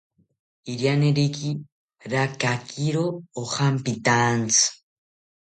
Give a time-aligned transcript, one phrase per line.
[0.71, 1.49] Irianeriki
[2.13, 3.05] rakakiro
[3.41, 4.65] ojampitaantzi